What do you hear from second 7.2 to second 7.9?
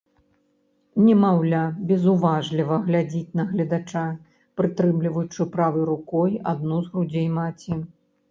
маці.